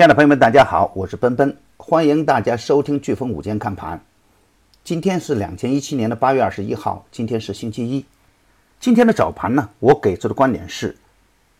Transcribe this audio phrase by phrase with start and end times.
[0.00, 4.00] 亲爱的朋友们，大家好，我是奔奔，欢迎大家收听飓风午间看盘。
[4.82, 8.02] 今天是两千一七年的八月二十一号，今天是星期一。
[8.80, 10.96] 今天的早盘呢，我给出的观点是，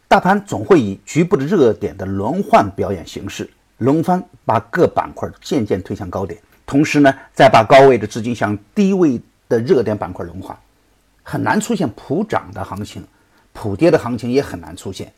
[0.09, 9.21] 大盘总会以局部的热点的轮换表演形式轮番把各板块渐渐推向高点，同时呢，再把高位的资金向低位
[9.51, 10.59] 的热点板块轮换，
[11.23, 13.05] 很难出现普涨的行情，
[13.53, 15.13] 普跌的行情也很难出现。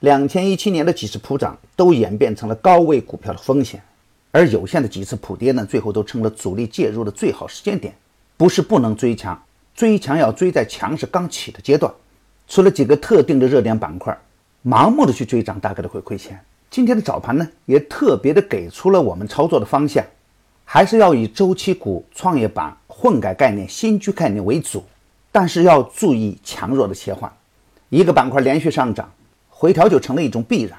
[0.00, 3.82] 两千一七年的几次普涨都演变成了高位股票的风险，
[4.30, 7.94] 而有限的几次普跌呢，最后都成了主力介入的最好时间点。
[8.36, 9.40] 不是不能追强，
[9.74, 11.90] 追强要追在强势刚起的阶段。
[12.46, 14.14] 除了几个特定的热点板块，
[14.64, 16.38] 盲目的去追涨大概率会亏钱。
[16.68, 20.04] 今天的早盘呢，也特别的给出了我们操作的方向，
[20.64, 24.84] 还是要以周期股、创业板、混改概念、新区概念为主，
[25.30, 27.32] 但是要注意强弱的切换。
[27.88, 29.08] 一个板块连续上涨。
[29.56, 30.76] 回调就成了一种必然，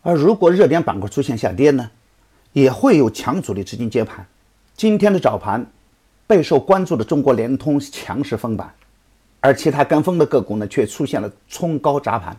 [0.00, 1.90] 而如果热点板块出现下跌呢，
[2.54, 4.26] 也会有强主力资金接盘。
[4.74, 5.64] 今天的早盘
[6.26, 8.74] 备受关注的中国联通强势封板，
[9.40, 12.34] 而其他跟风的个股呢却出现了冲高砸盘。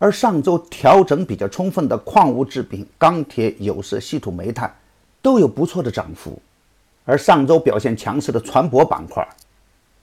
[0.00, 4.74] 而上周调整比较充分的矿物制品、钢铁、有色、稀土、煤炭
[5.22, 6.42] 都有不错的涨幅，
[7.04, 9.26] 而上周表现强势的船舶板块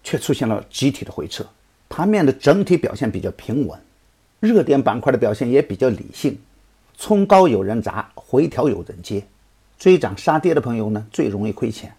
[0.01, 1.45] 却出现了集体的回撤，
[1.89, 3.77] 盘面的整体表现比较平稳。
[4.39, 6.37] 热点板块的表现也比较理性，
[6.97, 9.25] 冲高有人砸，回调有人接，
[9.77, 11.93] 追涨杀跌的朋友呢最容易亏钱。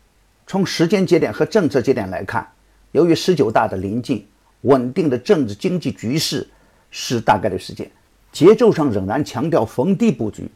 [0.46, 2.50] 从时间节点和政策节点来看，
[2.92, 4.26] 由于十九大的临近，
[4.62, 6.48] 稳定的政治经济局势
[6.90, 7.90] 是大概率事件，
[8.32, 10.50] 节奏上仍然强调逢低布局，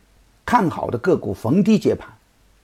[0.45, 2.09] 看好的个股逢低接盘，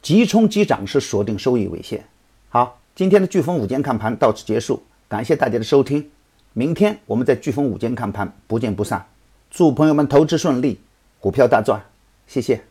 [0.00, 2.02] 急冲急涨是锁定收益为先。
[2.48, 6.10] 好，今天的飓风午间看盘到此结束，感谢大家的收听。
[6.52, 9.06] 明天我们在飓风午间看盘，不见不散。
[9.50, 10.80] 祝朋友们投资顺利，
[11.20, 11.80] 股票大赚，
[12.26, 12.69] 谢谢。